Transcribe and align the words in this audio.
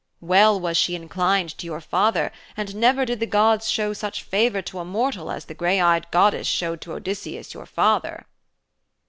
Well 0.21 0.59
was 0.59 0.77
she 0.77 0.95
inclined 0.95 1.55
to 1.59 1.67
your 1.67 1.79
father, 1.79 2.31
and 2.57 2.75
never 2.75 3.05
did 3.05 3.19
the 3.19 3.27
gods 3.27 3.69
show 3.69 3.93
such 3.93 4.23
favour 4.23 4.63
to 4.63 4.79
a 4.79 4.83
mortal 4.83 5.29
as 5.29 5.45
the 5.45 5.53
grey 5.53 5.79
eyed 5.79 6.09
goddess 6.09 6.47
showed 6.47 6.81
to 6.81 6.93
Odysseus, 6.93 7.53
your 7.53 7.67
father.' 7.67 8.25